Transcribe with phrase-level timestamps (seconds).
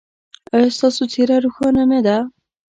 [0.55, 2.17] ایا ستاسو څیره روښانه نه ده؟